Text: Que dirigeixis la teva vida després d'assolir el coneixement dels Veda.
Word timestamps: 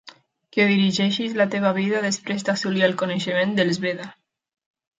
Que 0.55 0.63
dirigeixis 0.69 1.35
la 1.41 1.47
teva 1.57 1.73
vida 1.77 2.01
després 2.07 2.47
d'assolir 2.49 2.85
el 2.89 2.99
coneixement 3.03 3.57
dels 3.61 3.81
Veda. 3.87 4.09